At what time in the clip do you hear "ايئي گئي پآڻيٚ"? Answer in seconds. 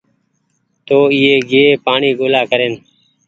1.13-2.17